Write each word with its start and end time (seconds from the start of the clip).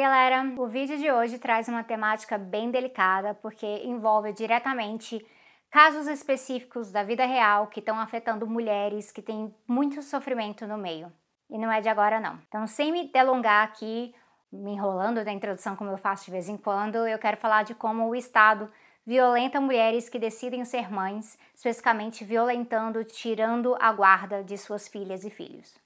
galera, 0.00 0.42
o 0.56 0.66
vídeo 0.66 0.96
de 0.96 1.12
hoje 1.12 1.38
traz 1.38 1.68
uma 1.68 1.84
temática 1.84 2.38
bem 2.38 2.70
delicada 2.70 3.34
porque 3.34 3.66
envolve 3.84 4.32
diretamente 4.32 5.24
casos 5.70 6.06
específicos 6.06 6.90
da 6.90 7.02
vida 7.02 7.26
real 7.26 7.66
que 7.66 7.80
estão 7.80 8.00
afetando 8.00 8.46
mulheres 8.46 9.12
que 9.12 9.20
têm 9.20 9.54
muito 9.68 10.00
sofrimento 10.00 10.66
no 10.66 10.78
meio. 10.78 11.12
E 11.50 11.58
não 11.58 11.70
é 11.70 11.82
de 11.82 11.88
agora 11.90 12.18
não. 12.18 12.38
Então, 12.48 12.66
sem 12.66 12.90
me 12.90 13.12
delongar 13.12 13.62
aqui, 13.62 14.14
me 14.50 14.72
enrolando 14.72 15.22
da 15.22 15.32
introdução 15.32 15.76
como 15.76 15.90
eu 15.90 15.98
faço 15.98 16.24
de 16.24 16.30
vez 16.30 16.48
em 16.48 16.56
quando, 16.56 17.06
eu 17.06 17.18
quero 17.18 17.36
falar 17.36 17.64
de 17.64 17.74
como 17.74 18.08
o 18.08 18.16
Estado 18.16 18.70
violenta 19.06 19.60
mulheres 19.60 20.08
que 20.08 20.18
decidem 20.18 20.64
ser 20.64 20.90
mães, 20.90 21.38
especificamente 21.54 22.24
violentando, 22.24 23.04
tirando 23.04 23.76
a 23.78 23.92
guarda 23.92 24.42
de 24.42 24.56
suas 24.56 24.88
filhas 24.88 25.24
e 25.24 25.30
filhos. 25.30 25.78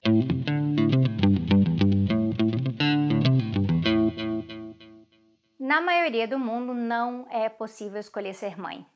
Na 5.75 5.81
maioria 5.81 6.29
do 6.29 6.39
mundo 6.39 6.73
não 6.73 7.27
é 7.29 7.49
possível 7.49 7.99
escolher 7.99 8.33
ser 8.33 8.57
mãe. 8.57 8.87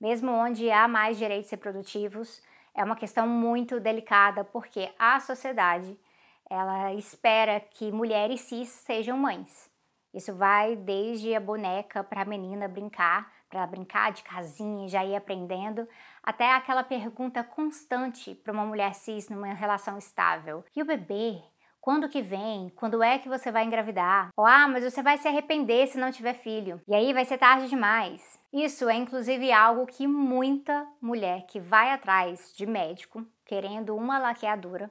Mesmo 0.00 0.32
onde 0.32 0.70
há 0.70 0.88
mais 0.88 1.18
direitos 1.18 1.50
reprodutivos, 1.50 2.42
é 2.74 2.82
uma 2.82 2.96
questão 2.96 3.28
muito 3.28 3.78
delicada 3.78 4.42
porque 4.42 4.90
a 4.98 5.20
sociedade 5.20 5.94
ela 6.48 6.94
espera 6.94 7.60
que 7.60 7.92
mulheres 7.92 8.40
cis 8.40 8.70
sejam 8.70 9.18
mães. 9.18 9.70
Isso 10.14 10.34
vai 10.34 10.74
desde 10.76 11.34
a 11.34 11.40
boneca 11.40 12.02
para 12.02 12.22
a 12.22 12.24
menina 12.24 12.68
brincar, 12.68 13.30
para 13.50 13.66
brincar 13.66 14.10
de 14.10 14.22
casinha, 14.22 14.88
já 14.88 15.04
ir 15.04 15.14
aprendendo, 15.14 15.86
até 16.22 16.54
aquela 16.54 16.82
pergunta 16.82 17.44
constante 17.44 18.34
para 18.34 18.50
uma 18.50 18.64
mulher 18.64 18.94
cis 18.94 19.28
numa 19.28 19.52
relação 19.52 19.98
estável: 19.98 20.64
e 20.74 20.80
o 20.80 20.86
bebê? 20.86 21.42
Quando 21.84 22.08
que 22.08 22.22
vem? 22.22 22.72
Quando 22.76 23.02
é 23.02 23.18
que 23.18 23.28
você 23.28 23.52
vai 23.52 23.62
engravidar? 23.62 24.30
Ou, 24.38 24.46
ah, 24.46 24.66
mas 24.66 24.82
você 24.82 25.02
vai 25.02 25.18
se 25.18 25.28
arrepender 25.28 25.86
se 25.86 25.98
não 25.98 26.10
tiver 26.10 26.32
filho. 26.32 26.80
E 26.88 26.94
aí 26.94 27.12
vai 27.12 27.26
ser 27.26 27.36
tarde 27.36 27.68
demais. 27.68 28.40
Isso 28.50 28.88
é 28.88 28.94
inclusive 28.94 29.52
algo 29.52 29.84
que 29.84 30.06
muita 30.06 30.86
mulher 30.98 31.44
que 31.46 31.60
vai 31.60 31.92
atrás 31.92 32.54
de 32.56 32.64
médico, 32.64 33.22
querendo 33.44 33.94
uma 33.94 34.18
laqueadura, 34.18 34.90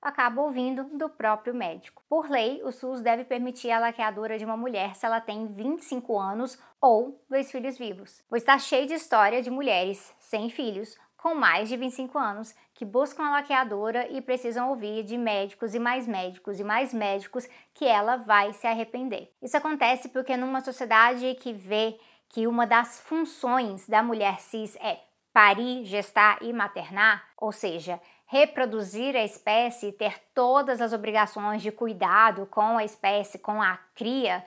acaba 0.00 0.40
ouvindo 0.40 0.84
do 0.96 1.08
próprio 1.08 1.52
médico. 1.52 2.00
Por 2.08 2.30
lei, 2.30 2.62
o 2.62 2.70
SUS 2.70 3.00
deve 3.00 3.24
permitir 3.24 3.72
a 3.72 3.80
laqueadura 3.80 4.38
de 4.38 4.44
uma 4.44 4.56
mulher 4.56 4.94
se 4.94 5.04
ela 5.04 5.20
tem 5.20 5.48
25 5.48 6.16
anos 6.16 6.56
ou 6.80 7.20
dois 7.28 7.50
filhos 7.50 7.76
vivos, 7.76 8.22
pois 8.28 8.42
está 8.42 8.56
cheio 8.56 8.86
de 8.86 8.94
história 8.94 9.42
de 9.42 9.50
mulheres 9.50 10.14
sem 10.20 10.48
filhos 10.48 10.96
com 11.20 11.34
mais 11.34 11.68
de 11.68 11.76
25 11.76 12.18
anos 12.18 12.54
que 12.72 12.82
buscam 12.82 13.24
a 13.24 13.32
laqueadora 13.32 14.08
e 14.10 14.22
precisam 14.22 14.70
ouvir 14.70 15.04
de 15.04 15.18
médicos 15.18 15.74
e 15.74 15.78
mais 15.78 16.06
médicos 16.06 16.58
e 16.58 16.64
mais 16.64 16.94
médicos 16.94 17.46
que 17.74 17.84
ela 17.84 18.16
vai 18.16 18.54
se 18.54 18.66
arrepender. 18.66 19.30
Isso 19.42 19.56
acontece 19.56 20.08
porque 20.08 20.34
numa 20.34 20.62
sociedade 20.62 21.34
que 21.34 21.52
vê 21.52 21.98
que 22.26 22.46
uma 22.46 22.66
das 22.66 23.00
funções 23.00 23.86
da 23.86 24.02
mulher 24.02 24.40
cis 24.40 24.76
é 24.76 24.98
parir, 25.30 25.84
gestar 25.84 26.38
e 26.40 26.54
maternar, 26.54 27.22
ou 27.36 27.52
seja, 27.52 28.00
reproduzir 28.24 29.14
a 29.14 29.22
espécie 29.22 29.88
e 29.88 29.92
ter 29.92 30.18
todas 30.34 30.80
as 30.80 30.94
obrigações 30.94 31.60
de 31.60 31.70
cuidado 31.70 32.46
com 32.46 32.78
a 32.78 32.84
espécie, 32.84 33.38
com 33.38 33.60
a 33.60 33.76
cria, 33.94 34.42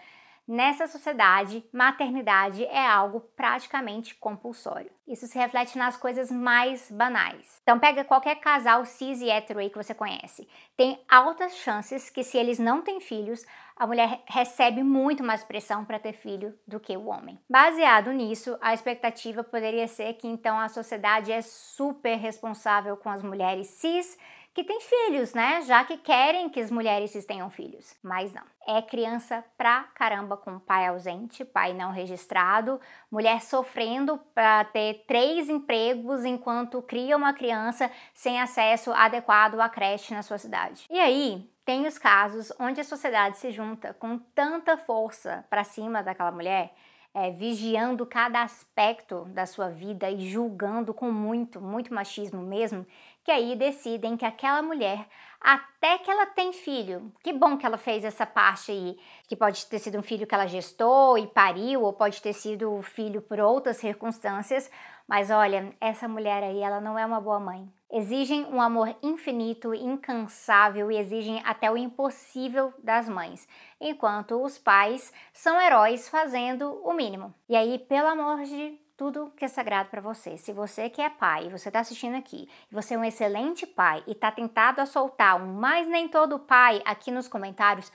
Nessa 0.46 0.88
sociedade, 0.88 1.64
maternidade 1.72 2.66
é 2.66 2.86
algo 2.86 3.22
praticamente 3.22 4.14
compulsório. 4.16 4.92
Isso 5.08 5.26
se 5.26 5.38
reflete 5.38 5.78
nas 5.78 5.96
coisas 5.96 6.30
mais 6.30 6.92
banais. 6.92 7.60
Então 7.62 7.80
pega 7.80 8.04
qualquer 8.04 8.36
casal 8.36 8.84
cis 8.86 9.22
e 9.22 9.30
hétero 9.30 9.60
aí 9.60 9.70
que 9.70 9.78
você 9.78 9.94
conhece. 9.94 10.48
Tem 10.76 11.02
altas 11.10 11.56
chances 11.56 12.10
que 12.10 12.24
se 12.24 12.38
eles 12.38 12.60
não 12.60 12.82
têm 12.82 13.00
filhos, 13.00 13.46
a 13.76 13.88
mulher 13.88 14.22
recebe 14.28 14.84
muito 14.84 15.24
mais 15.24 15.46
pressão 15.46 15.86
para 15.86 15.98
ter 15.98 16.14
filho 16.14 16.54
do 16.68 16.80
que 16.80 16.96
o 16.96 17.08
homem. 17.08 17.40
Baseado 17.50 18.12
nisso, 18.12 18.58
a 18.62 18.74
expectativa 18.74 19.44
poderia 19.44 19.88
ser 19.88 20.14
que 20.16 20.28
então 20.28 20.60
a 20.60 20.68
sociedade 20.68 21.32
é 21.32 21.42
super 21.42 22.18
responsável 22.18 22.98
com 22.98 23.10
as 23.10 23.24
mulheres 23.24 23.68
cis 23.68 24.18
que 24.54 24.64
têm 24.64 24.80
filhos, 24.80 25.34
né? 25.34 25.62
Já 25.64 25.84
que 25.84 25.98
querem 25.98 26.48
que 26.48 26.60
as 26.60 26.70
mulheres 26.70 27.12
tenham 27.26 27.50
filhos. 27.50 27.96
Mas 28.04 28.34
não. 28.34 28.44
É 28.66 28.82
criança 28.82 29.44
pra 29.58 29.84
caramba 29.96 30.38
com 30.38 30.60
pai 30.60 30.88
ausente, 30.88 31.44
pai 31.44 31.74
não 31.74 31.92
registrado, 31.92 32.80
mulher 33.12 33.42
sofrendo 33.42 34.18
para 34.34 34.64
ter 34.66 35.04
três 35.06 35.50
empregos 35.50 36.24
enquanto 36.24 36.82
cria 36.82 37.18
uma 37.18 37.34
criança 37.34 37.92
sem 38.14 38.40
acesso 38.40 38.94
adequado 38.94 39.60
à 39.60 39.68
creche 39.68 40.14
na 40.14 40.22
sua 40.22 40.38
cidade. 40.38 40.86
E 40.90 40.98
aí, 40.98 41.50
tem 41.66 41.86
os 41.88 41.98
casos 41.98 42.54
onde 42.58 42.80
a 42.80 42.86
sociedade 42.86 43.38
se 43.38 43.52
junta 43.52 43.94
com 43.96 44.18
tanta 44.18 44.78
força 44.78 45.44
para 45.50 45.64
cima 45.64 46.02
daquela 46.02 46.32
mulher 46.32 46.74
é, 47.14 47.30
vigiando 47.30 48.06
cada 48.06 48.42
aspecto 48.42 49.26
da 49.26 49.46
sua 49.46 49.70
vida 49.70 50.10
e 50.10 50.28
julgando 50.28 50.94
com 50.94 51.12
muito, 51.12 51.62
muito 51.62 51.94
machismo 51.94 52.42
mesmo, 52.42 52.86
que 53.24 53.32
aí 53.32 53.56
decidem 53.56 54.18
que 54.18 54.26
aquela 54.26 54.62
mulher, 54.62 55.08
até 55.40 55.98
que 55.98 56.10
ela 56.10 56.26
tem 56.26 56.54
filho, 56.54 57.12
que 57.22 57.34
bom 57.34 57.58
que 57.58 57.66
ela 57.66 57.78
fez 57.78 58.04
essa 58.04 58.26
parte 58.26 58.72
aí, 58.72 58.98
que 59.28 59.36
pode 59.36 59.66
ter 59.66 59.80
sido 59.80 59.98
um 59.98 60.02
filho 60.02 60.28
que 60.28 60.34
ela 60.34 60.48
gestou 60.48 61.18
e 61.18 61.28
pariu, 61.28 61.84
ou 61.84 61.94
pode 61.94 62.22
ter 62.22 62.34
sido 62.34 62.82
filho 62.82 63.22
por 63.22 63.40
outras 63.40 63.78
circunstâncias, 63.78 64.70
mas 65.08 65.30
olha, 65.30 65.76
essa 65.82 66.08
mulher 66.08 66.44
aí, 66.44 66.60
ela 66.62 66.80
não 66.80 66.98
é 66.98 67.06
uma 67.06 67.20
boa 67.20 67.40
mãe. 67.40 67.68
Exigem 67.92 68.46
um 68.46 68.62
amor 68.62 68.96
infinito, 69.04 69.74
incansável 69.74 70.92
e 70.92 70.98
exigem 70.98 71.42
até 71.46 71.70
o 71.70 71.78
impossível 71.78 72.74
das 72.82 73.08
mães, 73.08 73.48
enquanto 73.80 74.42
os 74.42 74.58
pais 74.58 75.14
são 75.32 75.62
heróis 75.62 76.10
fazendo 76.10 76.82
o 76.84 76.94
mínimo. 76.94 77.34
E 77.48 77.56
aí, 77.56 77.78
pelo 77.78 78.08
amor 78.08 78.44
de 78.44 78.83
tudo 78.96 79.32
que 79.36 79.46
é 79.46 79.48
sagrado 79.48 79.90
para 79.90 80.02
você. 80.02 80.38
Se 80.38 80.52
você 80.52 80.90
que 80.90 81.02
é 81.02 81.10
pai, 81.10 81.50
você 81.50 81.70
está 81.70 81.80
assistindo 81.80 82.16
aqui, 82.16 82.48
você 82.72 82.94
é 82.94 82.98
um 82.98 83.04
excelente 83.04 83.66
pai 83.66 84.04
e 84.08 84.12
está 84.12 84.32
tentado 84.32 84.82
a 84.82 84.86
soltar 84.86 85.42
um 85.42 85.54
mas 85.54 85.88
nem 85.88 86.08
todo 86.08 86.40
pai 86.40 86.82
aqui 86.86 87.12
nos 87.12 87.28
comentários, 87.28 87.92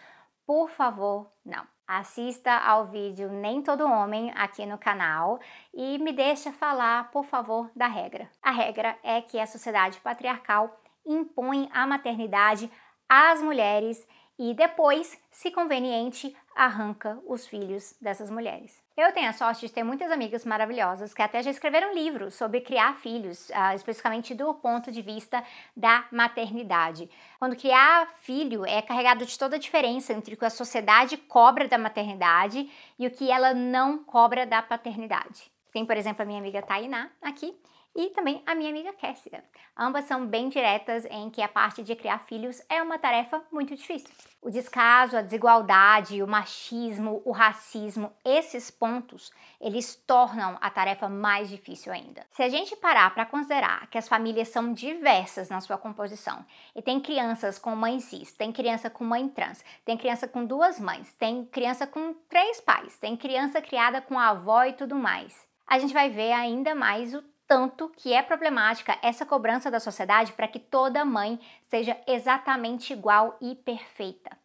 por 0.46 0.70
favor, 0.70 1.30
não. 1.44 1.66
Assista 1.86 2.52
ao 2.52 2.84
vídeo 2.84 3.30
Nem 3.30 3.62
Todo 3.62 3.86
Homem 3.86 4.30
aqui 4.36 4.66
no 4.66 4.76
canal 4.76 5.40
e 5.72 5.96
me 5.98 6.12
deixa 6.12 6.52
falar, 6.52 7.10
por 7.10 7.24
favor, 7.24 7.70
da 7.74 7.86
regra. 7.86 8.30
A 8.42 8.50
regra 8.50 8.98
é 9.02 9.22
que 9.22 9.40
a 9.40 9.46
sociedade 9.46 9.98
patriarcal 10.00 10.78
impõe 11.06 11.66
a 11.72 11.86
maternidade 11.86 12.70
às 13.08 13.40
mulheres 13.40 14.06
e 14.38 14.52
depois, 14.52 15.18
se 15.30 15.50
conveniente, 15.50 16.36
arranca 16.54 17.18
os 17.26 17.46
filhos 17.46 17.94
dessas 18.00 18.30
mulheres. 18.30 18.87
Eu 18.98 19.12
tenho 19.12 19.30
a 19.30 19.32
sorte 19.32 19.64
de 19.64 19.72
ter 19.72 19.84
muitas 19.84 20.10
amigas 20.10 20.44
maravilhosas 20.44 21.14
que 21.14 21.22
até 21.22 21.40
já 21.40 21.52
escreveram 21.52 21.94
livros 21.94 22.34
sobre 22.34 22.60
criar 22.60 22.96
filhos, 22.96 23.48
uh, 23.50 23.72
especificamente 23.72 24.34
do 24.34 24.52
ponto 24.54 24.90
de 24.90 25.00
vista 25.00 25.40
da 25.76 26.04
maternidade. 26.10 27.08
Quando 27.38 27.54
criar 27.54 28.12
filho 28.22 28.66
é 28.66 28.82
carregado 28.82 29.24
de 29.24 29.38
toda 29.38 29.54
a 29.54 29.58
diferença 29.58 30.12
entre 30.12 30.34
o 30.34 30.36
que 30.36 30.44
a 30.44 30.50
sociedade 30.50 31.16
cobra 31.16 31.68
da 31.68 31.78
maternidade 31.78 32.68
e 32.98 33.06
o 33.06 33.10
que 33.12 33.30
ela 33.30 33.54
não 33.54 34.02
cobra 34.02 34.44
da 34.44 34.60
paternidade. 34.62 35.48
Tem, 35.72 35.86
por 35.86 35.96
exemplo, 35.96 36.24
a 36.24 36.26
minha 36.26 36.40
amiga 36.40 36.60
Tainá 36.60 37.08
aqui, 37.22 37.56
e 37.98 38.10
também 38.10 38.40
a 38.46 38.54
minha 38.54 38.70
amiga 38.70 38.92
Késsica. 38.92 39.42
Ambas 39.76 40.04
são 40.04 40.24
bem 40.24 40.48
diretas 40.48 41.04
em 41.06 41.28
que 41.30 41.42
a 41.42 41.48
parte 41.48 41.82
de 41.82 41.96
criar 41.96 42.20
filhos 42.20 42.62
é 42.68 42.80
uma 42.80 42.96
tarefa 42.96 43.42
muito 43.50 43.74
difícil. 43.74 44.08
O 44.40 44.48
descaso, 44.50 45.16
a 45.16 45.20
desigualdade, 45.20 46.22
o 46.22 46.28
machismo, 46.28 47.20
o 47.24 47.32
racismo, 47.32 48.12
esses 48.24 48.70
pontos, 48.70 49.32
eles 49.60 49.96
tornam 49.96 50.56
a 50.60 50.70
tarefa 50.70 51.08
mais 51.08 51.48
difícil 51.48 51.92
ainda. 51.92 52.24
Se 52.30 52.40
a 52.40 52.48
gente 52.48 52.76
parar 52.76 53.12
para 53.12 53.26
considerar 53.26 53.88
que 53.88 53.98
as 53.98 54.08
famílias 54.08 54.46
são 54.46 54.72
diversas 54.72 55.48
na 55.48 55.60
sua 55.60 55.76
composição, 55.76 56.46
e 56.76 56.80
tem 56.80 57.00
crianças 57.00 57.58
com 57.58 57.74
mãe 57.74 57.98
cis, 57.98 58.32
tem 58.32 58.52
criança 58.52 58.88
com 58.88 59.02
mãe 59.02 59.28
trans, 59.28 59.64
tem 59.84 59.98
criança 59.98 60.28
com 60.28 60.44
duas 60.44 60.78
mães, 60.78 61.12
tem 61.14 61.44
criança 61.46 61.84
com 61.84 62.14
três 62.28 62.60
pais, 62.60 62.96
tem 62.96 63.16
criança 63.16 63.60
criada 63.60 64.00
com 64.00 64.16
avó 64.16 64.62
e 64.62 64.72
tudo 64.72 64.94
mais, 64.94 65.48
a 65.66 65.80
gente 65.80 65.92
vai 65.92 66.08
ver 66.08 66.32
ainda 66.32 66.74
mais 66.76 67.12
o 67.12 67.22
tanto 67.48 67.90
que 67.96 68.12
é 68.12 68.22
problemática 68.22 68.98
essa 69.02 69.24
cobrança 69.24 69.70
da 69.70 69.80
sociedade 69.80 70.32
para 70.32 70.46
que 70.46 70.58
toda 70.58 71.04
mãe 71.04 71.40
seja 71.62 71.96
exatamente 72.06 72.92
igual 72.92 73.38
e 73.40 73.54
perfeita. 73.54 74.36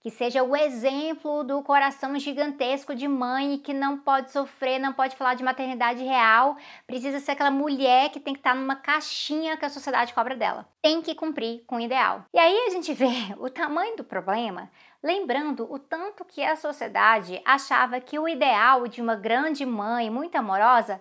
Que 0.00 0.10
seja 0.10 0.42
o 0.42 0.56
exemplo 0.56 1.44
do 1.44 1.62
coração 1.62 2.18
gigantesco 2.18 2.94
de 2.94 3.06
mãe 3.06 3.58
que 3.58 3.72
não 3.72 3.98
pode 3.98 4.32
sofrer, 4.32 4.78
não 4.80 4.92
pode 4.92 5.14
falar 5.14 5.34
de 5.34 5.44
maternidade 5.44 6.02
real, 6.02 6.56
precisa 6.86 7.20
ser 7.20 7.32
aquela 7.32 7.52
mulher 7.52 8.10
que 8.10 8.18
tem 8.18 8.34
que 8.34 8.40
estar 8.40 8.54
numa 8.54 8.74
caixinha 8.74 9.56
que 9.56 9.64
a 9.64 9.70
sociedade 9.70 10.14
cobra 10.14 10.34
dela. 10.34 10.66
Tem 10.80 11.02
que 11.02 11.14
cumprir 11.14 11.64
com 11.66 11.76
o 11.76 11.80
ideal. 11.80 12.24
E 12.32 12.38
aí 12.38 12.66
a 12.66 12.70
gente 12.70 12.92
vê 12.94 13.10
o 13.38 13.50
tamanho 13.50 13.96
do 13.96 14.04
problema 14.04 14.70
lembrando 15.02 15.66
o 15.68 15.80
tanto 15.80 16.24
que 16.24 16.44
a 16.44 16.54
sociedade 16.54 17.42
achava 17.44 18.00
que 18.00 18.18
o 18.18 18.28
ideal 18.28 18.86
de 18.86 19.02
uma 19.02 19.16
grande 19.16 19.66
mãe 19.66 20.08
muito 20.08 20.36
amorosa 20.36 21.00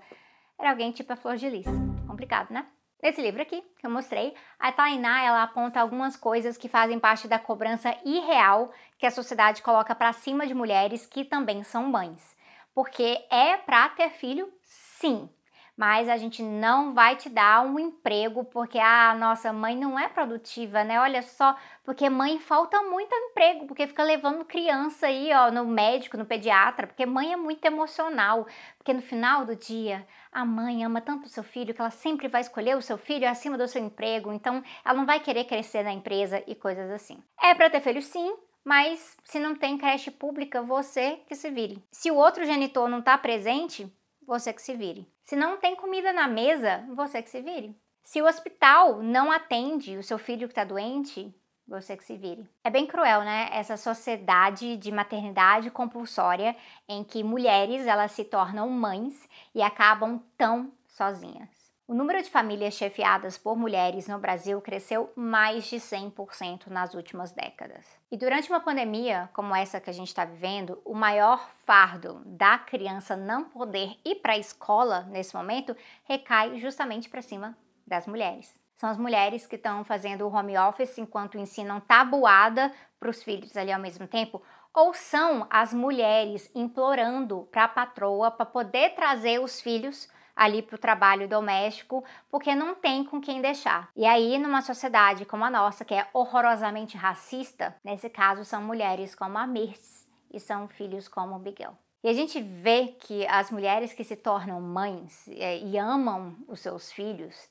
era 0.62 0.69
alguém 0.69 0.92
tipo 0.92 1.12
a 1.12 1.16
Flor 1.16 1.38
de 1.38 1.50
Lis. 1.50 1.66
Complicado, 2.08 2.52
né? 2.52 2.68
Nesse 3.02 3.19
livro 3.19 3.42
aqui, 3.42 3.63
que 3.80 3.86
eu 3.86 3.90
mostrei, 3.90 4.36
a 4.60 4.72
Tainá 4.72 5.24
ela 5.24 5.42
aponta 5.42 5.81
algumas 5.81 6.16
coisas 6.16 6.56
que 6.56 6.69
fazem 6.69 7.00
parte 7.00 7.28
da 7.28 7.40
cobrança 7.40 7.98
irreal 8.06 8.72
que 9.00 9.08
a 9.08 9.12
sociedade 9.12 9.63
coloca 9.63 9.96
para 9.96 10.13
cima 10.13 10.46
de 10.46 10.54
mulheres 10.54 11.08
que 11.08 11.25
também 11.25 11.63
são 11.63 11.88
mães. 11.88 12.38
Porque 12.75 13.25
é 13.31 13.58
para 13.58 13.90
ter 13.90 14.12
filho, 14.12 14.54
sim, 14.63 15.28
mas 15.75 16.08
a 16.08 16.16
gente 16.16 16.44
não 16.44 16.94
vai 16.94 17.16
te 17.16 17.28
dar 17.28 17.66
um 17.66 17.80
emprego 17.80 18.46
porque 18.46 18.78
a 18.78 19.10
ah, 19.10 19.16
nossa 19.16 19.52
mãe 19.52 19.75
não 19.75 19.98
é 19.98 20.08
produtiva, 20.08 20.84
né? 20.84 21.02
Olha 21.02 21.24
só, 21.24 21.56
porque 21.84 22.08
mãe 22.08 22.40
falta 22.40 22.84
muito 22.84 23.12
emprego, 23.16 23.66
porque 23.66 23.88
fica 23.88 24.04
levando 24.04 24.46
criança 24.46 25.08
aí, 25.08 25.34
ó, 25.34 25.50
no 25.50 25.66
médico, 25.66 26.18
no 26.18 26.25
pediatra, 26.25 26.86
porque 26.86 27.04
mãe 27.04 27.34
é 27.34 27.36
muito 27.36 27.66
emocional, 27.66 28.46
porque 28.78 28.94
no 28.94 29.02
final 29.02 29.44
do 29.44 29.56
dia 29.56 30.06
a 30.31 30.45
mãe 30.45 30.83
ama 30.86 31.01
tanto 31.01 31.25
o 31.25 31.30
seu 31.30 31.44
filho 31.44 31.74
que 31.74 31.81
ela 31.81 31.92
sempre 31.92 32.28
vai 32.28 32.42
escolher 32.42 32.78
o 32.78 32.81
seu 32.81 32.98
filho 32.98 33.28
acima 33.28 33.57
do 33.57 33.68
seu 33.68 33.83
emprego, 33.83 34.31
então 34.31 34.63
ela 34.83 34.98
não 34.98 35.06
vai 35.06 35.19
querer 35.19 35.44
crescer 35.45 35.83
na 35.83 35.92
empresa 35.92 36.42
e 36.48 36.56
coisas 36.56 36.89
assim. 36.89 37.22
É 37.42 37.54
para 37.54 37.69
ter 37.69 37.81
filho 37.81 38.01
sim, 38.01 38.33
mas 38.63 39.18
se 39.24 39.39
não 39.39 39.56
tem 39.56 39.78
creche 39.78 40.10
pública, 40.10 40.62
você 40.62 41.19
que 41.28 41.36
se 41.36 41.50
vire. 41.50 41.83
Se 41.92 42.10
o 42.10 42.16
outro 42.16 42.45
genitor 42.45 42.88
não 42.88 43.00
está 43.00 43.18
presente, 43.18 43.92
você 44.25 44.54
que 44.54 44.62
se 44.62 44.75
vire. 44.75 45.12
Se 45.22 45.36
não 45.36 45.57
tem 45.57 45.75
comida 45.75 46.13
na 46.13 46.28
mesa, 46.28 46.86
você 46.95 47.22
que 47.22 47.30
se 47.30 47.42
vire. 47.42 47.75
Se 48.04 48.22
o 48.22 48.25
hospital 48.25 49.04
não 49.04 49.31
atende 49.31 49.98
o 49.98 50.04
seu 50.04 50.18
filho 50.18 50.48
que 50.48 50.54
está 50.54 50.63
doente, 50.63 51.34
você 51.72 51.98
que 51.98 52.04
se 52.04 52.18
vire. 52.18 52.48
É 52.64 52.70
bem 52.70 52.86
cruel, 52.86 53.22
né? 53.22 53.50
Essa 53.52 53.78
sociedade 53.78 54.78
de 54.78 54.92
maternidade 54.92 55.72
compulsória 55.72 56.56
em 56.88 57.04
que 57.04 57.24
mulheres 57.24 57.88
elas 57.88 58.12
se 58.12 58.24
tornam 58.24 58.70
mães 58.70 59.28
e 59.56 59.62
acabam 59.62 60.22
tão 60.38 60.72
sozinhas. 60.88 61.50
O 61.88 61.94
número 61.94 62.22
de 62.24 62.30
famílias 62.30 62.76
chefiadas 62.76 63.38
por 63.38 63.58
mulheres 63.58 64.08
no 64.08 64.18
Brasil 64.18 64.62
cresceu 64.62 65.12
mais 65.14 65.66
de 65.66 65.76
100% 65.76 66.68
nas 66.68 66.94
últimas 66.94 67.34
décadas. 67.34 67.86
E 68.10 68.16
durante 68.16 68.50
uma 68.50 68.62
pandemia 68.62 69.30
como 69.34 69.54
essa 69.54 69.82
que 69.82 69.90
a 69.90 69.94
gente 69.94 70.08
está 70.08 70.24
vivendo, 70.24 70.82
o 70.86 70.94
maior 70.94 71.50
fardo 71.66 72.22
da 72.26 72.58
criança 72.58 73.18
não 73.18 73.44
poder 73.44 73.98
ir 74.06 74.16
para 74.16 74.34
a 74.34 74.38
escola 74.38 75.02
nesse 75.10 75.36
momento 75.36 75.76
recai 76.06 76.58
justamente 76.60 77.10
para 77.10 77.22
cima 77.22 77.58
das 77.86 78.08
mulheres. 78.08 78.61
São 78.81 78.89
as 78.89 78.98
mulheres 78.98 79.45
que 79.45 79.57
estão 79.57 79.83
fazendo 79.83 80.25
o 80.25 80.36
home 80.36 80.57
office 80.57 80.98
enquanto 80.98 81.38
ensinam 81.38 81.80
tabuada 81.80 82.74
para 83.00 83.12
os 83.12 83.22
filhos 83.22 83.56
ali 83.56 83.72
ao 83.72 83.80
mesmo 83.80 84.07
tempo, 84.07 84.42
ou 84.74 84.92
são 84.92 85.45
as 85.51 85.72
mulheres 85.72 86.50
implorando 86.56 87.48
para 87.51 87.66
a 87.66 87.68
patroa 87.68 88.31
para 88.31 88.44
poder 88.44 88.95
trazer 88.95 89.39
os 89.39 89.62
filhos 89.62 90.10
ali 90.36 90.63
para 90.63 90.78
o 90.78 90.80
trabalho 90.80 91.30
doméstico, 91.30 92.04
porque 92.28 92.56
não 92.56 92.74
tem 92.74 93.04
com 93.04 93.22
quem 93.22 93.39
deixar. 93.39 93.88
E 93.95 94.04
aí, 94.04 94.39
numa 94.39 94.63
sociedade 94.63 95.25
como 95.25 95.45
a 95.45 95.51
nossa, 95.51 95.86
que 95.86 95.94
é 95.94 96.07
horrorosamente 96.12 96.98
racista, 96.98 97.75
nesse 97.84 98.10
caso 98.10 98.44
são 98.44 98.63
mulheres 98.63 99.13
como 99.13 99.38
a 99.38 99.45
Mirtz 99.45 100.07
e 100.34 100.39
são 100.39 100.68
filhos 100.68 101.07
como 101.07 101.36
o 101.36 101.39
Miguel. 101.39 101.77
E 102.04 102.10
a 102.10 102.13
gente 102.13 102.42
vê 102.42 102.95
que 103.00 103.27
as 103.27 103.51
mulheres 103.51 103.94
que 103.94 104.04
se 104.04 104.16
tornam 104.16 104.60
mães 104.60 105.27
é, 105.27 105.60
e 105.60 105.77
amam 105.77 106.36
os 106.48 106.60
seus 106.60 106.92
filhos 106.92 107.48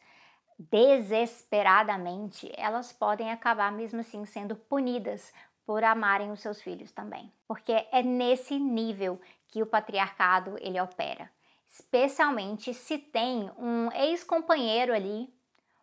desesperadamente, 0.70 2.52
elas 2.56 2.92
podem 2.92 3.30
acabar 3.30 3.72
mesmo 3.72 4.00
assim 4.00 4.24
sendo 4.24 4.54
punidas 4.54 5.32
por 5.64 5.82
amarem 5.84 6.30
os 6.30 6.40
seus 6.40 6.60
filhos 6.60 6.92
também. 6.92 7.32
Porque 7.46 7.86
é 7.90 8.02
nesse 8.02 8.58
nível 8.58 9.20
que 9.48 9.62
o 9.62 9.66
patriarcado 9.66 10.56
ele 10.60 10.80
opera 10.80 11.30
especialmente 11.70 12.74
se 12.74 12.98
tem 12.98 13.50
um 13.56 13.90
ex-companheiro 13.92 14.92
ali, 14.92 15.32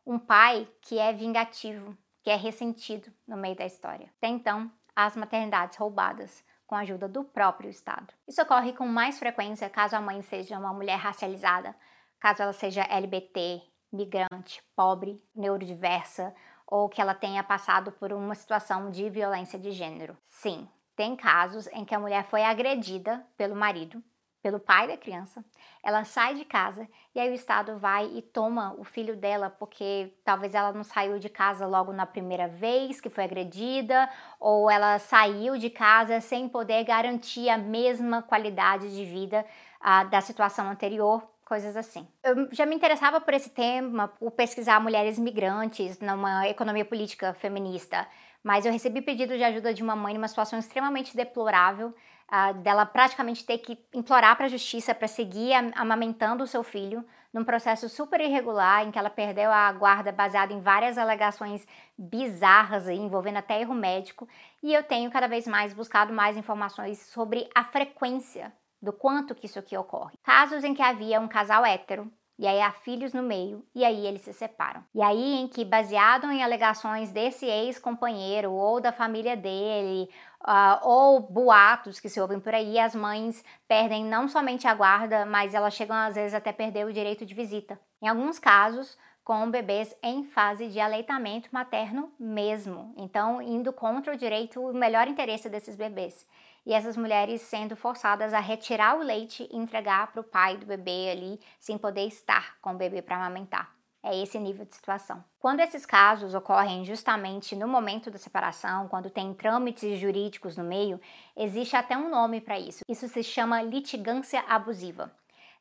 um 0.05 0.19
pai 0.19 0.67
que 0.81 0.99
é 0.99 1.13
vingativo, 1.13 1.97
que 2.21 2.29
é 2.29 2.35
ressentido 2.35 3.11
no 3.25 3.37
meio 3.37 3.55
da 3.55 3.65
história. 3.65 4.09
Até 4.17 4.27
então, 4.27 4.69
as 4.95 5.15
maternidades 5.15 5.77
roubadas 5.77 6.43
com 6.65 6.75
a 6.75 6.79
ajuda 6.79 7.07
do 7.07 7.23
próprio 7.23 7.69
Estado. 7.69 8.13
Isso 8.27 8.41
ocorre 8.41 8.73
com 8.73 8.85
mais 8.85 9.17
frequência 9.17 9.69
caso 9.69 9.95
a 9.95 10.01
mãe 10.01 10.21
seja 10.21 10.59
uma 10.59 10.73
mulher 10.73 10.97
racializada, 10.97 11.73
caso 12.19 12.43
ela 12.43 12.53
seja 12.53 12.81
LGBT, 12.81 13.61
migrante, 13.91 14.63
pobre, 14.75 15.21
neurodiversa 15.35 16.33
ou 16.65 16.89
que 16.89 17.01
ela 17.01 17.13
tenha 17.13 17.43
passado 17.43 17.91
por 17.91 18.11
uma 18.11 18.35
situação 18.35 18.89
de 18.89 19.09
violência 19.09 19.57
de 19.57 19.71
gênero. 19.71 20.17
Sim, 20.23 20.67
tem 20.95 21.15
casos 21.15 21.67
em 21.67 21.85
que 21.85 21.95
a 21.95 21.99
mulher 21.99 22.25
foi 22.25 22.43
agredida 22.43 23.25
pelo 23.37 23.55
marido 23.55 24.03
pelo 24.47 24.59
pai 24.61 24.87
da 24.87 24.95
criança, 24.95 25.43
ela 25.83 26.05
sai 26.05 26.35
de 26.35 26.45
casa 26.45 26.87
e 27.13 27.19
aí 27.19 27.29
o 27.29 27.33
Estado 27.33 27.77
vai 27.77 28.05
e 28.05 28.21
toma 28.21 28.73
o 28.77 28.83
filho 28.85 29.13
dela 29.15 29.49
porque 29.49 30.13
talvez 30.23 30.55
ela 30.55 30.71
não 30.71 30.83
saiu 30.83 31.19
de 31.19 31.27
casa 31.27 31.65
logo 31.65 31.91
na 31.91 32.05
primeira 32.05 32.47
vez 32.47 33.01
que 33.01 33.09
foi 33.09 33.25
agredida, 33.25 34.09
ou 34.39 34.71
ela 34.71 34.99
saiu 34.99 35.57
de 35.57 35.69
casa 35.69 36.21
sem 36.21 36.47
poder 36.47 36.85
garantir 36.85 37.49
a 37.49 37.57
mesma 37.57 38.21
qualidade 38.21 38.95
de 38.95 39.03
vida 39.03 39.45
uh, 39.81 40.09
da 40.09 40.21
situação 40.21 40.69
anterior, 40.69 41.27
coisas 41.47 41.77
assim. 41.77 42.05
Eu 42.21 42.49
já 42.51 42.65
me 42.65 42.75
interessava 42.75 43.21
por 43.21 43.33
esse 43.33 43.49
tema, 43.49 44.09
por 44.09 44.31
pesquisar 44.31 44.81
mulheres 44.81 45.17
migrantes 45.17 45.97
numa 45.99 46.45
economia 46.45 46.83
política 46.83 47.33
feminista, 47.33 48.05
mas 48.43 48.65
eu 48.65 48.71
recebi 48.71 49.01
pedido 49.01 49.37
de 49.37 49.43
ajuda 49.43 49.73
de 49.73 49.81
uma 49.81 49.95
mãe 49.95 50.13
numa 50.13 50.27
situação 50.27 50.59
extremamente 50.59 51.15
deplorável 51.15 51.87
uh, 51.87 52.53
dela 52.55 52.85
praticamente 52.85 53.45
ter 53.45 53.59
que 53.59 53.79
implorar 53.93 54.35
para 54.35 54.47
a 54.47 54.49
justiça 54.49 54.93
para 54.93 55.07
seguir 55.07 55.53
amamentando 55.73 56.43
o 56.43 56.47
seu 56.47 56.63
filho 56.63 57.05
num 57.33 57.45
processo 57.45 57.87
super 57.87 58.19
irregular 58.19 58.85
em 58.85 58.91
que 58.91 58.99
ela 58.99 59.09
perdeu 59.09 59.49
a 59.49 59.71
guarda 59.71 60.11
baseado 60.11 60.51
em 60.51 60.59
várias 60.59 60.97
alegações 60.97 61.65
bizarras 61.97 62.89
aí, 62.89 62.97
envolvendo 62.97 63.37
até 63.37 63.61
erro 63.61 63.73
médico, 63.73 64.27
e 64.61 64.73
eu 64.73 64.83
tenho 64.83 65.09
cada 65.09 65.27
vez 65.27 65.47
mais 65.47 65.73
buscado 65.73 66.11
mais 66.11 66.35
informações 66.35 66.99
sobre 66.99 67.49
a 67.55 67.63
frequência 67.63 68.51
do 68.81 68.93
quanto 68.93 69.35
que 69.35 69.45
isso 69.45 69.59
aqui 69.59 69.75
ocorre. 69.77 70.17
Casos 70.23 70.63
em 70.63 70.73
que 70.73 70.81
havia 70.81 71.19
um 71.19 71.27
casal 71.27 71.65
hétero 71.65 72.11
e 72.39 72.45
aí 72.45 72.61
há 72.61 72.71
filhos 72.71 73.13
no 73.13 73.23
meio, 73.23 73.65
e 73.73 73.83
aí 73.83 74.05
eles 74.05 74.21
se 74.21 74.31
separam. 74.31 74.83
E 74.93 75.01
aí 75.01 75.33
em 75.33 75.47
que, 75.47 75.65
baseado 75.65 76.29
em 76.29 76.43
alegações 76.43 77.11
desse 77.11 77.47
ex-companheiro 77.47 78.51
ou 78.51 78.79
da 78.79 78.91
família 78.91 79.35
dele, 79.35 80.07
uh, 80.43 80.87
ou 80.87 81.19
boatos 81.19 81.99
que 81.99 82.07
se 82.07 82.21
ouvem 82.21 82.39
por 82.39 82.53
aí, 82.53 82.77
as 82.77 82.93
mães 82.93 83.43
perdem 83.67 84.05
não 84.05 84.27
somente 84.27 84.67
a 84.67 84.75
guarda, 84.75 85.25
mas 85.25 85.55
elas 85.55 85.73
chegam 85.73 85.95
às 85.95 86.13
vezes 86.13 86.35
até 86.35 86.53
perder 86.53 86.85
o 86.85 86.93
direito 86.93 87.25
de 87.25 87.33
visita. 87.33 87.79
Em 87.99 88.07
alguns 88.07 88.37
casos, 88.37 88.95
com 89.27 89.51
bebês 89.51 89.93
em 90.01 90.23
fase 90.23 90.69
de 90.69 90.79
aleitamento 90.79 91.49
materno 91.51 92.09
mesmo, 92.17 92.93
então 92.95 93.41
indo 93.41 93.73
contra 93.73 94.13
o 94.13 94.17
direito, 94.17 94.61
o 94.61 94.73
melhor 94.73 95.05
interesse 95.05 95.49
desses 95.49 95.75
bebês 95.75 96.25
e 96.65 96.71
essas 96.71 96.95
mulheres 96.95 97.41
sendo 97.41 97.75
forçadas 97.75 98.33
a 98.33 98.39
retirar 98.39 98.97
o 98.97 99.03
leite 99.03 99.45
e 99.51 99.57
entregar 99.57 100.13
para 100.13 100.21
o 100.21 100.23
pai 100.23 100.55
do 100.55 100.65
bebê 100.65 101.09
ali, 101.11 101.41
sem 101.59 101.77
poder 101.77 102.07
estar 102.07 102.57
com 102.61 102.71
o 102.71 102.77
bebê 102.77 103.01
para 103.01 103.17
amamentar. 103.17 103.69
É 104.01 104.15
esse 104.17 104.39
nível 104.39 104.63
de 104.65 104.73
situação. 104.73 105.21
Quando 105.39 105.59
esses 105.59 105.85
casos 105.85 106.33
ocorrem 106.33 106.85
justamente 106.85 107.53
no 107.53 107.67
momento 107.67 108.09
da 108.09 108.17
separação, 108.17 108.87
quando 108.87 109.09
tem 109.09 109.33
trâmites 109.33 109.99
jurídicos 109.99 110.55
no 110.55 110.63
meio, 110.63 111.01
existe 111.35 111.75
até 111.75 111.97
um 111.97 112.09
nome 112.09 112.39
para 112.39 112.57
isso. 112.57 112.85
Isso 112.87 113.09
se 113.09 113.21
chama 113.23 113.61
litigância 113.61 114.39
abusiva. 114.47 115.11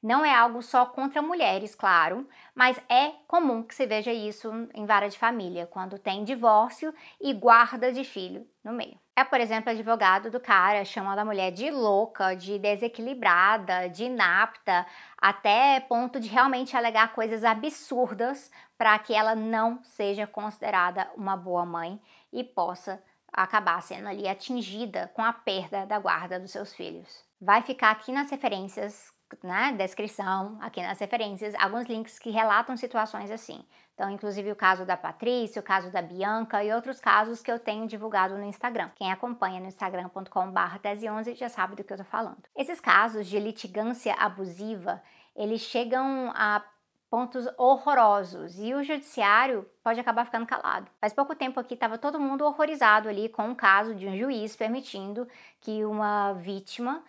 Não 0.06 0.25
é 0.25 0.32
algo 0.32 0.62
só 0.62 0.86
contra 0.86 1.20
mulheres, 1.20 1.75
claro, 1.75 2.28
mas 2.54 2.80
é 2.88 3.10
comum 3.26 3.64
que 3.64 3.75
se 3.75 3.84
veja 3.88 4.12
isso 4.12 4.48
em 4.72 4.86
vara 4.86 5.08
de 5.08 5.18
família, 5.18 5.66
quando 5.66 5.98
tem 5.98 6.22
divórcio 6.22 6.94
e 7.20 7.34
guarda 7.34 7.92
de 7.92 8.04
filho 8.04 8.46
no 8.62 8.72
meio. 8.72 8.96
É, 9.16 9.25
por 9.25 9.40
exemplo, 9.40 9.68
advogado 9.68 10.30
do 10.30 10.38
cara 10.38 10.84
chamando 10.84 11.18
a 11.18 11.25
mulher 11.25 11.50
de 11.50 11.72
louca, 11.72 12.36
de 12.36 12.56
desequilibrada, 12.56 13.88
de 13.88 14.04
inapta, 14.04 14.86
até 15.18 15.80
ponto 15.80 16.20
de 16.20 16.28
realmente 16.28 16.76
alegar 16.76 17.12
coisas 17.12 17.42
absurdas 17.42 18.48
para 18.78 18.96
que 19.00 19.12
ela 19.12 19.34
não 19.34 19.82
seja 19.82 20.25
considerada 20.25 21.10
uma 21.16 21.36
boa 21.36 21.66
mãe 21.66 22.00
e 22.32 22.44
possa 22.44 23.02
acabar 23.32 23.82
sendo 23.82 24.06
ali 24.06 24.28
atingida 24.28 25.10
com 25.14 25.25
a 25.25 25.32
perda 25.32 25.84
da 25.84 25.98
guarda 25.98 26.38
dos 26.38 26.52
seus 26.52 26.72
filhos. 26.72 27.25
Vai 27.40 27.60
ficar 27.60 27.90
aqui 27.90 28.12
nas 28.12 28.30
referências 28.30 29.15
na 29.42 29.73
né, 29.73 29.76
descrição, 29.76 30.56
aqui 30.61 30.80
nas 30.83 30.99
referências, 30.99 31.54
alguns 31.56 31.87
links 31.87 32.18
que 32.18 32.30
relatam 32.30 32.76
situações 32.76 33.30
assim. 33.30 33.64
Então, 33.95 34.11
inclusive 34.11 34.52
o 34.52 34.56
caso 34.56 34.85
da 34.85 34.97
Patrícia, 34.97 35.59
o 35.59 35.64
caso 35.64 35.90
da 35.90 36.02
Bianca 36.02 36.62
e 36.62 36.73
outros 36.73 37.00
casos 37.00 37.42
que 37.42 37.50
eu 37.50 37.59
tenho 37.59 37.87
divulgado 37.87 38.37
no 38.37 38.45
Instagram. 38.45 38.90
Quem 38.95 39.11
acompanha 39.11 39.59
no 39.59 39.66
instagram.com.br 39.66 40.78
tese11 40.83 41.35
já 41.35 41.49
sabe 41.49 41.76
do 41.76 41.83
que 41.83 41.92
eu 41.92 41.97
tô 41.97 42.04
falando. 42.04 42.42
Esses 42.54 42.78
casos 42.78 43.26
de 43.26 43.40
litigância 43.40 44.14
abusiva, 44.14 45.02
eles 45.35 45.62
chegam 45.62 46.30
a 46.35 46.62
pontos 47.09 47.49
horrorosos 47.56 48.59
e 48.59 48.75
o 48.75 48.83
judiciário 48.83 49.66
pode 49.83 49.99
acabar 49.99 50.26
ficando 50.26 50.45
calado. 50.45 50.90
Faz 51.00 51.14
pouco 51.14 51.35
tempo 51.35 51.59
aqui 51.59 51.75
estava 51.75 51.97
todo 51.97 52.21
mundo 52.21 52.45
horrorizado 52.45 53.09
ali 53.09 53.28
com 53.28 53.50
o 53.50 53.56
caso 53.56 53.95
de 53.95 54.06
um 54.06 54.16
juiz 54.16 54.56
permitindo 54.56 55.26
que 55.61 55.85
uma 55.85 56.35
vítima 56.35 57.02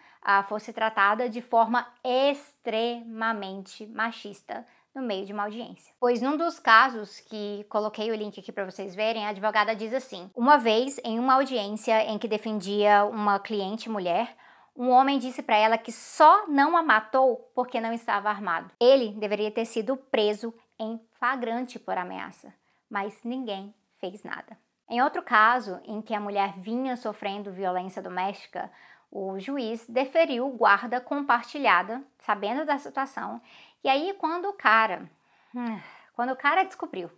fosse 0.48 0.74
tratada 0.74 1.30
de 1.30 1.42
forma 1.42 1.88
extremamente 2.04 3.86
machista 3.88 4.66
no 4.94 5.02
meio 5.02 5.26
de 5.26 5.34
uma 5.34 5.44
audiência. 5.44 5.94
Pois 6.00 6.22
num 6.22 6.36
dos 6.36 6.60
casos 6.60 7.20
que 7.20 7.66
coloquei 7.70 8.12
o 8.12 8.16
link 8.16 8.40
aqui 8.40 8.52
para 8.52 8.66
vocês 8.66 8.96
verem, 8.96 9.26
a 9.26 9.30
advogada 9.30 9.76
diz 9.76 9.94
assim: 9.94 10.30
Uma 10.36 10.58
vez, 10.58 11.00
em 11.04 11.20
uma 11.20 11.36
audiência 11.36 12.04
em 12.06 12.18
que 12.18 12.28
defendia 12.28 13.06
uma 13.06 13.40
cliente 13.40 13.90
mulher, 13.90 14.36
um 14.76 14.90
homem 14.90 15.18
disse 15.18 15.42
para 15.42 15.56
ela 15.56 15.78
que 15.78 15.92
só 15.92 16.48
não 16.48 16.76
a 16.76 16.84
matou 16.84 17.52
porque 17.56 17.80
não 17.80 17.94
estava 17.94 18.30
armado. 18.30 18.72
Ele 18.80 19.12
deveria 19.14 19.52
ter 19.52 19.66
sido 19.66 19.98
preso 19.98 20.54
em 20.80 21.00
flagrante 21.18 21.80
por 21.80 21.98
ameaça, 21.98 22.54
mas 22.90 23.20
ninguém 23.24 23.74
fez 24.00 24.24
nada. 24.24 24.58
Em 24.90 25.02
outro 25.02 25.22
caso, 25.22 25.82
em 25.84 26.02
que 26.02 26.14
a 26.14 26.20
mulher 26.20 26.54
vinha 26.58 26.96
sofrendo 26.96 27.52
violência 27.52 28.02
doméstica, 28.02 28.72
o 29.12 29.40
juiz 29.40 29.86
deferiu 29.88 30.50
guarda 30.50 31.00
compartilhada, 31.00 32.04
sabendo 32.20 32.66
da 32.66 32.78
situação. 32.78 33.42
E 33.84 33.90
aí, 33.90 34.14
quando 34.20 34.50
o 34.50 34.54
cara, 34.54 35.10
hum, 35.56 35.80
quando 36.14 36.32
o 36.32 36.36
cara 36.36 36.64
descobriu 36.64 37.10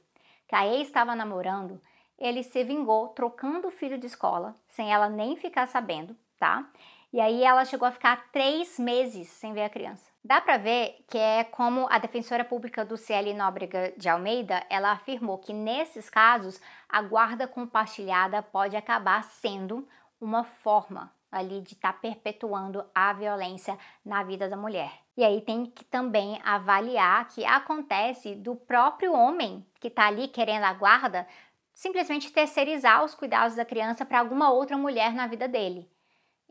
que 0.48 0.55
a 0.55 0.67
ex 0.67 0.88
estava 0.88 1.15
namorando, 1.15 1.81
ele 2.17 2.43
se 2.43 2.63
vingou 2.63 3.10
trocando 3.10 3.67
o 3.67 3.72
filho 3.72 3.98
de 3.98 4.08
escola, 4.08 4.55
sem 4.67 4.93
ela 4.93 5.10
nem 5.10 5.36
ficar 5.36 5.67
sabendo, 5.67 6.15
tá? 6.38 6.69
E 7.12 7.19
aí 7.19 7.43
ela 7.43 7.65
chegou 7.65 7.88
a 7.88 7.91
ficar 7.91 8.29
três 8.31 8.77
meses 8.77 9.29
sem 9.29 9.53
ver 9.53 9.63
a 9.63 9.69
criança. 9.69 10.10
Dá 10.24 10.39
para 10.39 10.58
ver 10.58 11.03
que 11.10 11.17
é 11.17 11.43
como 11.43 11.88
a 11.89 11.98
defensora 11.98 12.46
pública 12.46 12.86
do 12.86 12.98
CL 12.98 13.34
Nóbrega 13.34 13.93
de 13.98 14.08
Almeida, 14.08 14.63
ela 14.69 14.91
afirmou 14.91 15.39
que 15.39 15.53
nesses 15.53 16.08
casos 16.10 16.62
a 16.88 17.01
guarda 17.01 17.48
compartilhada 17.48 18.43
pode 18.43 18.75
acabar 18.75 19.24
sendo 19.24 19.88
uma 20.22 20.43
forma 20.43 21.12
ali 21.31 21.62
de 21.62 21.74
estar 21.74 21.93
tá 21.93 22.00
perpetuando 22.00 22.86
a 22.93 23.13
violência 23.13 23.77
na 24.03 24.24
vida 24.24 24.50
da 24.50 24.57
mulher. 24.57 24.91
E 25.15 25.24
aí 25.24 25.41
tem 25.41 25.65
que 25.65 25.83
também 25.86 26.39
avaliar 26.43 27.27
que 27.27 27.45
acontece 27.45 28.36
do 28.36 28.55
próprio 28.55 29.13
homem 29.13 29.65
que 29.79 29.88
está 29.88 30.07
ali 30.07 30.27
querendo 30.27 30.63
a 30.63 30.74
guarda 30.74 31.27
simplesmente 31.74 32.31
terceirizar 32.31 33.03
os 33.03 33.15
cuidados 33.15 33.55
da 33.55 33.65
criança 33.65 34.05
para 34.05 34.19
alguma 34.19 34.51
outra 34.51 34.77
mulher 34.77 35.13
na 35.13 35.27
vida 35.27 35.48
dele 35.48 35.89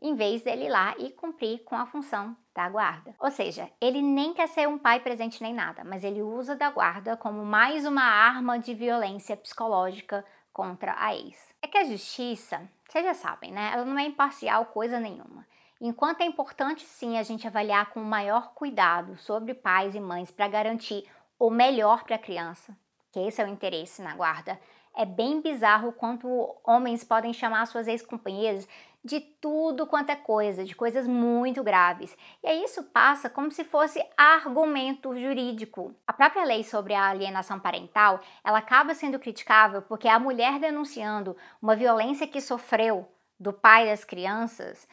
em 0.01 0.15
vez 0.15 0.41
dele 0.43 0.65
ir 0.65 0.69
lá 0.69 0.95
e 0.97 1.11
cumprir 1.11 1.63
com 1.63 1.75
a 1.75 1.85
função 1.85 2.35
da 2.55 2.69
guarda. 2.69 3.13
Ou 3.19 3.29
seja, 3.29 3.69
ele 3.81 4.01
nem 4.01 4.33
quer 4.33 4.47
ser 4.47 4.67
um 4.67 4.77
pai 4.77 4.99
presente 4.99 5.41
nem 5.41 5.53
nada, 5.53 5.83
mas 5.83 6.03
ele 6.03 6.21
usa 6.21 6.55
da 6.55 6.69
guarda 6.69 7.17
como 7.17 7.45
mais 7.45 7.85
uma 7.85 8.03
arma 8.03 8.57
de 8.57 8.73
violência 8.73 9.35
psicológica 9.35 10.25
contra 10.53 10.95
a 10.97 11.15
ex. 11.15 11.37
É 11.61 11.67
que 11.67 11.77
a 11.77 11.83
justiça, 11.83 12.69
vocês 12.91 13.05
já 13.05 13.13
sabem, 13.13 13.51
né? 13.51 13.71
Ela 13.73 13.85
não 13.85 13.97
é 13.97 14.05
imparcial 14.05 14.65
coisa 14.65 14.99
nenhuma. 14.99 15.45
Enquanto 15.79 16.21
é 16.21 16.25
importante 16.25 16.85
sim 16.85 17.17
a 17.17 17.23
gente 17.23 17.47
avaliar 17.47 17.91
com 17.91 18.01
o 18.01 18.05
maior 18.05 18.53
cuidado 18.53 19.15
sobre 19.17 19.53
pais 19.53 19.95
e 19.95 19.99
mães 19.99 20.29
para 20.29 20.47
garantir 20.47 21.07
o 21.37 21.49
melhor 21.49 22.03
para 22.03 22.15
a 22.15 22.19
criança, 22.19 22.75
que 23.11 23.19
esse 23.19 23.41
é 23.41 23.45
o 23.45 23.47
interesse 23.47 24.01
na 24.01 24.13
guarda, 24.15 24.59
é 24.95 25.05
bem 25.05 25.39
bizarro 25.39 25.93
quanto 25.93 26.27
homens 26.65 27.03
podem 27.03 27.31
chamar 27.31 27.65
suas 27.67 27.87
ex-companheiras 27.87 28.67
de 29.03 29.19
tudo 29.19 29.87
quanto 29.87 30.09
é 30.09 30.15
coisa, 30.15 30.65
de 30.65 30.75
coisas 30.75 31.07
muito 31.07 31.63
graves. 31.63 32.15
E 32.43 32.47
aí 32.47 32.63
isso 32.63 32.83
passa 32.83 33.29
como 33.29 33.49
se 33.49 33.63
fosse 33.63 34.03
argumento 34.17 35.17
jurídico. 35.17 35.95
A 36.05 36.13
própria 36.13 36.43
lei 36.43 36.63
sobre 36.63 36.93
a 36.93 37.07
alienação 37.07 37.59
parental, 37.59 38.19
ela 38.43 38.57
acaba 38.57 38.93
sendo 38.93 39.19
criticável 39.19 39.81
porque 39.81 40.07
a 40.07 40.19
mulher 40.19 40.59
denunciando 40.59 41.35
uma 41.61 41.75
violência 41.75 42.27
que 42.27 42.41
sofreu 42.41 43.07
do 43.39 43.53
pai 43.53 43.85
das 43.85 44.03
crianças, 44.03 44.87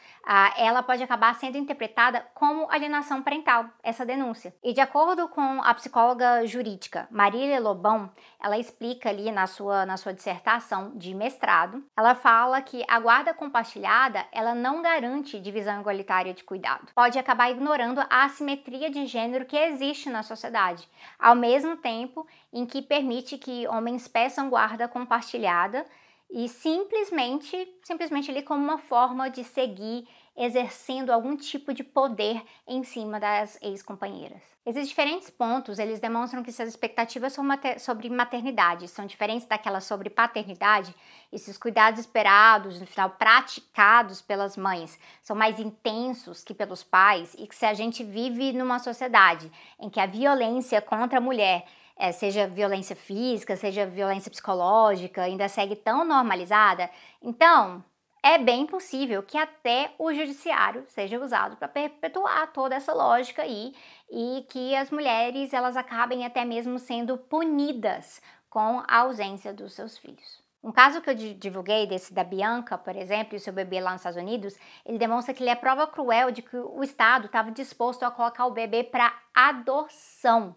ela 0.57 0.81
pode 0.81 1.03
acabar 1.03 1.35
sendo 1.35 1.57
interpretada 1.57 2.25
como 2.33 2.69
alienação 2.71 3.21
parental, 3.21 3.65
essa 3.83 4.05
denúncia. 4.05 4.55
E 4.63 4.73
de 4.73 4.79
acordo 4.79 5.27
com 5.27 5.61
a 5.61 5.73
psicóloga 5.73 6.45
jurídica 6.45 7.07
Marília 7.11 7.59
Lobão, 7.59 8.09
ela 8.39 8.57
explica 8.57 9.09
ali 9.09 9.31
na 9.31 9.47
sua, 9.47 9.85
na 9.85 9.97
sua 9.97 10.13
dissertação 10.13 10.91
de 10.95 11.13
mestrado, 11.13 11.83
ela 11.97 12.15
fala 12.15 12.61
que 12.61 12.83
a 12.87 12.99
guarda 12.99 13.33
compartilhada, 13.33 14.25
ela 14.31 14.55
não 14.55 14.81
garante 14.81 15.39
divisão 15.39 15.81
igualitária 15.81 16.33
de 16.33 16.43
cuidado. 16.43 16.91
Pode 16.95 17.19
acabar 17.19 17.51
ignorando 17.51 17.99
a 18.09 18.23
assimetria 18.23 18.89
de 18.89 19.05
gênero 19.05 19.45
que 19.45 19.57
existe 19.57 20.09
na 20.09 20.23
sociedade, 20.23 20.87
ao 21.19 21.35
mesmo 21.35 21.75
tempo 21.75 22.25
em 22.53 22.65
que 22.65 22.81
permite 22.81 23.37
que 23.37 23.67
homens 23.67 24.07
peçam 24.07 24.49
guarda 24.49 24.87
compartilhada 24.87 25.85
e 26.29 26.49
simplesmente, 26.49 27.67
simplesmente 27.83 28.29
ali 28.29 28.41
como 28.41 28.63
uma 28.63 28.77
forma 28.77 29.29
de 29.29 29.43
seguir 29.43 30.07
exercendo 30.35 31.11
algum 31.11 31.35
tipo 31.35 31.73
de 31.73 31.83
poder 31.83 32.43
em 32.67 32.83
cima 32.83 33.19
das 33.19 33.57
ex-companheiras. 33.61 34.43
Esses 34.63 34.89
diferentes 34.89 35.29
pontos, 35.29 35.79
eles 35.79 35.99
demonstram 35.99 36.43
que 36.43 36.51
suas 36.51 36.67
expectativas 36.67 37.35
sobre 37.79 38.09
maternidade 38.09 38.87
são 38.89 39.05
diferentes 39.05 39.47
daquelas 39.47 39.85
sobre 39.85 40.09
paternidade, 40.09 40.93
esses 41.31 41.57
cuidados 41.57 42.01
esperados, 42.01 42.79
no 42.79 42.85
final 42.85 43.11
praticados 43.11 44.21
pelas 44.21 44.57
mães, 44.57 44.99
são 45.21 45.35
mais 45.35 45.57
intensos 45.57 46.43
que 46.43 46.53
pelos 46.53 46.83
pais 46.83 47.33
e 47.39 47.47
que 47.47 47.55
se 47.55 47.65
a 47.65 47.73
gente 47.73 48.03
vive 48.03 48.51
numa 48.51 48.77
sociedade 48.77 49.49
em 49.79 49.89
que 49.89 50.01
a 50.01 50.05
violência 50.05 50.81
contra 50.81 51.17
a 51.17 51.21
mulher 51.21 51.65
é, 51.97 52.11
seja 52.11 52.47
violência 52.47 52.95
física, 52.95 53.55
seja 53.55 53.85
violência 53.85 54.31
psicológica, 54.31 55.23
ainda 55.23 55.47
segue 55.47 55.75
tão 55.75 56.05
normalizada, 56.05 56.89
então 57.21 57.83
é 58.23 58.37
bem 58.37 58.65
possível 58.65 59.23
que 59.23 59.37
até 59.37 59.93
o 59.97 60.13
judiciário 60.13 60.83
seja 60.89 61.19
usado 61.19 61.55
para 61.55 61.67
perpetuar 61.67 62.51
toda 62.51 62.75
essa 62.75 62.93
lógica 62.93 63.43
aí 63.43 63.73
e 64.11 64.45
que 64.49 64.75
as 64.75 64.91
mulheres 64.91 65.53
elas 65.53 65.77
acabem 65.77 66.25
até 66.25 66.43
mesmo 66.43 66.77
sendo 66.77 67.17
punidas 67.17 68.21
com 68.49 68.83
a 68.87 68.97
ausência 68.97 69.53
dos 69.53 69.73
seus 69.73 69.97
filhos. 69.97 70.41
Um 70.63 70.71
caso 70.71 70.99
que 70.99 71.09
eu 71.09 71.15
divulguei 71.15 71.87
desse 71.87 72.13
da 72.13 72.23
Bianca, 72.23 72.77
por 72.77 72.95
exemplo, 72.95 73.35
e 73.35 73.39
seu 73.39 73.53
bebê 73.53 73.79
lá 73.79 73.91
nos 73.91 74.01
Estados 74.01 74.21
Unidos, 74.21 74.57
ele 74.85 74.97
demonstra 74.97 75.33
que 75.33 75.41
ele 75.41 75.51
é 75.51 75.55
prova 75.55 75.87
cruel 75.87 76.31
de 76.31 76.41
que 76.41 76.57
o 76.57 76.83
Estado 76.83 77.27
estava 77.27 77.51
disposto 77.51 78.03
a 78.03 78.11
colocar 78.11 78.45
o 78.45 78.51
bebê 78.51 78.83
para 78.83 79.17
adoção 79.33 80.55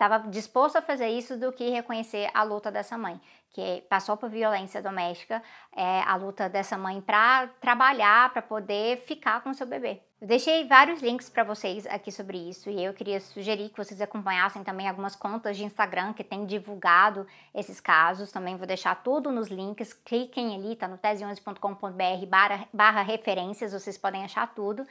estava 0.00 0.18
disposto 0.30 0.76
a 0.76 0.82
fazer 0.82 1.08
isso 1.08 1.36
do 1.36 1.52
que 1.52 1.68
reconhecer 1.68 2.30
a 2.32 2.42
luta 2.42 2.72
dessa 2.72 2.96
mãe, 2.96 3.20
que 3.50 3.84
passou 3.86 4.16
por 4.16 4.30
violência 4.30 4.80
doméstica, 4.80 5.42
é, 5.76 6.00
a 6.06 6.16
luta 6.16 6.48
dessa 6.48 6.78
mãe 6.78 7.02
para 7.02 7.48
trabalhar, 7.60 8.32
para 8.32 8.40
poder 8.40 8.96
ficar 9.02 9.42
com 9.42 9.52
seu 9.52 9.66
bebê. 9.66 10.00
Eu 10.18 10.26
deixei 10.26 10.66
vários 10.66 11.02
links 11.02 11.30
para 11.30 11.44
vocês 11.44 11.86
aqui 11.86 12.12
sobre 12.12 12.36
isso 12.36 12.68
e 12.68 12.84
eu 12.84 12.92
queria 12.92 13.20
sugerir 13.20 13.70
que 13.70 13.76
vocês 13.76 14.02
acompanhassem 14.02 14.62
também 14.62 14.86
algumas 14.86 15.16
contas 15.16 15.56
de 15.56 15.64
Instagram 15.64 16.12
que 16.12 16.22
têm 16.22 16.44
divulgado 16.44 17.26
esses 17.54 17.80
casos. 17.80 18.30
Também 18.30 18.56
vou 18.56 18.66
deixar 18.66 19.02
tudo 19.02 19.30
nos 19.30 19.48
links. 19.48 19.94
Cliquem 19.94 20.54
ali, 20.54 20.76
tá 20.76 20.86
no 20.86 20.98
tese11.com.br 20.98 22.66
barra, 22.72 23.02
referências, 23.02 23.72
vocês 23.72 23.96
podem 23.96 24.22
achar 24.22 24.46
tudo. 24.54 24.86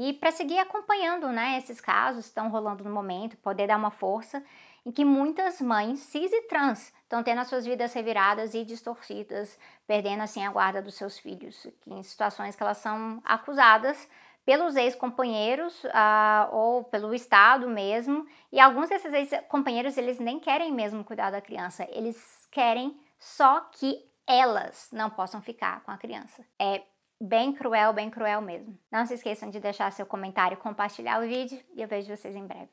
E 0.00 0.12
para 0.12 0.30
seguir 0.30 0.60
acompanhando 0.60 1.26
né, 1.26 1.58
esses 1.58 1.80
casos 1.80 2.26
que 2.26 2.28
estão 2.28 2.48
rolando 2.48 2.84
no 2.84 2.90
momento, 2.90 3.36
poder 3.38 3.66
dar 3.66 3.76
uma 3.76 3.90
força 3.90 4.40
em 4.86 4.92
que 4.92 5.04
muitas 5.04 5.60
mães 5.60 5.98
cis 5.98 6.32
e 6.32 6.42
trans 6.42 6.92
estão 7.02 7.20
tendo 7.20 7.40
as 7.40 7.48
suas 7.48 7.66
vidas 7.66 7.92
reviradas 7.92 8.54
e 8.54 8.64
distorcidas, 8.64 9.58
perdendo 9.88 10.22
assim 10.22 10.46
a 10.46 10.52
guarda 10.52 10.80
dos 10.80 10.94
seus 10.94 11.18
filhos, 11.18 11.66
em 11.84 12.00
situações 12.04 12.54
que 12.54 12.62
elas 12.62 12.78
são 12.78 13.20
acusadas 13.24 14.08
pelos 14.46 14.76
ex-companheiros 14.76 15.82
uh, 15.82 16.48
ou 16.52 16.84
pelo 16.84 17.12
Estado 17.12 17.68
mesmo, 17.68 18.24
e 18.52 18.60
alguns 18.60 18.88
desses 18.88 19.12
ex-companheiros 19.12 19.98
eles 19.98 20.20
nem 20.20 20.38
querem 20.38 20.72
mesmo 20.72 21.02
cuidar 21.02 21.32
da 21.32 21.40
criança, 21.40 21.84
eles 21.90 22.46
querem 22.52 22.96
só 23.18 23.62
que 23.72 24.08
elas 24.28 24.90
não 24.92 25.10
possam 25.10 25.42
ficar 25.42 25.82
com 25.82 25.90
a 25.90 25.98
criança. 25.98 26.44
É 26.56 26.82
bem 27.20 27.52
cruel, 27.52 27.92
bem 27.92 28.10
cruel 28.10 28.40
mesmo. 28.40 28.78
Não 28.90 29.04
se 29.06 29.14
esqueçam 29.14 29.50
de 29.50 29.60
deixar 29.60 29.90
seu 29.92 30.06
comentário, 30.06 30.56
compartilhar 30.56 31.20
o 31.20 31.26
vídeo 31.26 31.60
e 31.74 31.82
eu 31.82 31.88
vejo 31.88 32.14
vocês 32.14 32.34
em 32.34 32.46
breve. 32.46 32.70